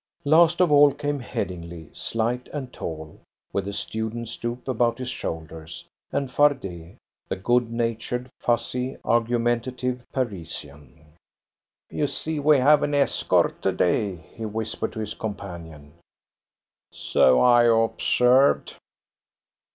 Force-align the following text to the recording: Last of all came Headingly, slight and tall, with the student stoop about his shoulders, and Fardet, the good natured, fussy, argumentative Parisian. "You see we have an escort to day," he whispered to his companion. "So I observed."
Last 0.25 0.61
of 0.61 0.71
all 0.71 0.95
came 0.95 1.19
Headingly, 1.19 1.91
slight 1.93 2.47
and 2.51 2.73
tall, 2.73 3.21
with 3.53 3.65
the 3.65 3.73
student 3.73 4.29
stoop 4.29 4.67
about 4.67 4.97
his 4.97 5.09
shoulders, 5.11 5.87
and 6.11 6.27
Fardet, 6.27 6.97
the 7.29 7.35
good 7.35 7.71
natured, 7.71 8.27
fussy, 8.39 8.97
argumentative 9.05 10.03
Parisian. 10.11 11.13
"You 11.91 12.07
see 12.07 12.39
we 12.39 12.57
have 12.57 12.81
an 12.81 12.95
escort 12.95 13.61
to 13.61 13.71
day," 13.71 14.15
he 14.15 14.43
whispered 14.43 14.93
to 14.93 14.99
his 15.01 15.13
companion. 15.13 15.93
"So 16.91 17.39
I 17.39 17.65
observed." 17.65 18.77